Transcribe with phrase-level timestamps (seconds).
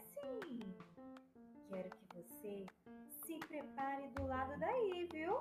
[0.00, 0.60] sim!
[1.68, 2.66] Quero que você
[3.24, 5.38] se prepare do lado daí, viu?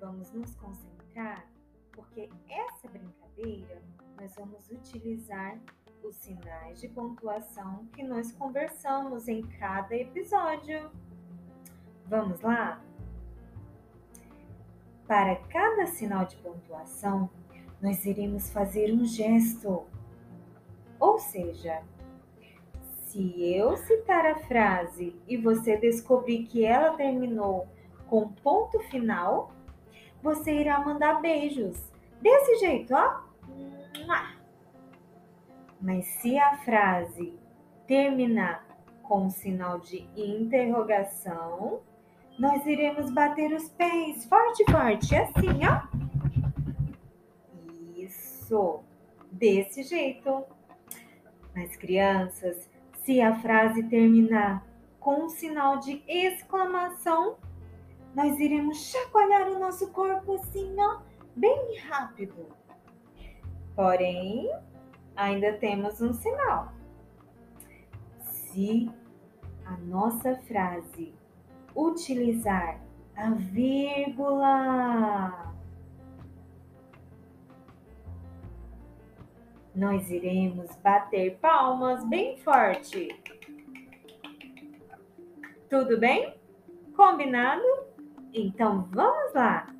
[0.00, 1.46] Vamos nos concentrar,
[1.92, 3.82] porque essa brincadeira
[4.16, 5.58] nós vamos utilizar
[6.02, 10.90] os sinais de pontuação que nós conversamos em cada episódio.
[12.06, 12.82] Vamos lá?
[15.06, 17.30] Para cada sinal de pontuação,
[17.80, 19.86] nós iremos fazer um gesto,
[20.98, 21.82] ou seja,
[23.14, 27.68] se eu citar a frase e você descobrir que ela terminou
[28.08, 29.52] com ponto final,
[30.20, 31.92] você irá mandar beijos.
[32.20, 33.22] Desse jeito, ó.
[35.80, 37.38] Mas se a frase
[37.86, 38.66] terminar
[39.04, 41.82] com um sinal de interrogação,
[42.36, 45.86] nós iremos bater os pés forte, forte, assim, ó.
[47.96, 48.80] Isso,
[49.30, 50.44] desse jeito.
[51.54, 52.68] Mas, crianças,
[53.04, 54.66] se a frase terminar
[54.98, 57.36] com um sinal de exclamação,
[58.14, 61.00] nós iremos chacoalhar o nosso corpo assim, ó,
[61.36, 62.48] bem rápido.
[63.76, 64.50] Porém,
[65.14, 66.72] ainda temos um sinal.
[68.20, 68.90] Se
[69.66, 71.12] a nossa frase
[71.76, 72.80] utilizar
[73.16, 74.46] a vírgula,
[79.74, 83.08] nós iremos bater palmas bem forte.
[85.68, 86.34] Tudo bem?
[86.96, 87.64] Combinado?
[88.32, 89.73] Então vamos lá!